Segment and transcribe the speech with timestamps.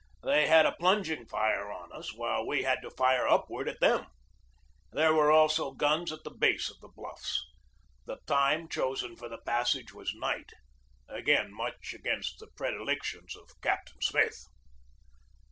[0.23, 4.07] They had a plunging fire on us, while we had to fire upward at them.
[4.91, 7.45] There were also guns at the base of the bluffs.
[8.07, 10.53] The time chosen for the passage was night,
[11.07, 14.47] again much against the predilec tions of Captain Smith.